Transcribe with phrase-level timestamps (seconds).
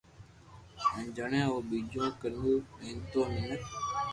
[0.81, 3.61] ھين جڻي اورو ٻجو ڪنو پينتو تو مينک